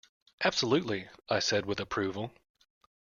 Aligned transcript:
"Absolutely," 0.43 1.09
I 1.29 1.37
said 1.37 1.67
with 1.67 1.79
approval. 1.79 2.33